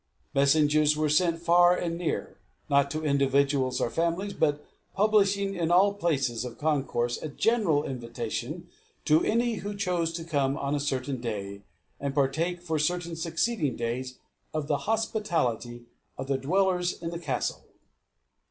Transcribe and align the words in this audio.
Messengers 0.33 0.97
were 0.97 1.09
sent 1.09 1.39
far 1.43 1.75
and 1.75 1.95
near, 1.95 2.39
not 2.71 2.89
to 2.89 3.03
individuals 3.05 3.79
or 3.79 3.91
families, 3.91 4.33
but 4.33 4.65
publishing 4.95 5.53
in 5.53 5.69
all 5.69 5.93
places 5.93 6.43
of 6.43 6.57
concourse 6.57 7.21
a 7.21 7.27
general 7.29 7.83
invitation 7.83 8.67
to 9.05 9.23
any 9.23 9.57
who 9.57 9.75
chose 9.77 10.11
to 10.13 10.23
come 10.23 10.57
on 10.57 10.73
a 10.73 10.79
certain 10.79 11.21
day, 11.21 11.61
and 11.99 12.15
partake 12.15 12.63
for 12.63 12.79
certain 12.79 13.15
succeeding 13.15 13.75
days 13.75 14.17
of 14.55 14.65
the 14.65 14.77
hospitality 14.89 15.85
of 16.17 16.25
the 16.25 16.39
dwellers 16.39 16.99
in 16.99 17.11
the 17.11 17.19
castle. 17.19 17.63